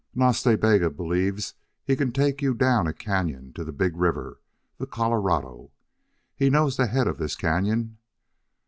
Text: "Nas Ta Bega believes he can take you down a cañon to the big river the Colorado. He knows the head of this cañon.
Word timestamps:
"Nas 0.15 0.41
Ta 0.41 0.55
Bega 0.55 0.89
believes 0.89 1.53
he 1.83 1.95
can 1.95 2.11
take 2.11 2.41
you 2.41 2.55
down 2.55 2.87
a 2.87 2.91
cañon 2.91 3.53
to 3.53 3.63
the 3.63 3.71
big 3.71 3.95
river 3.95 4.41
the 4.79 4.87
Colorado. 4.87 5.69
He 6.35 6.49
knows 6.49 6.75
the 6.75 6.87
head 6.87 7.07
of 7.07 7.19
this 7.19 7.35
cañon. 7.35 7.97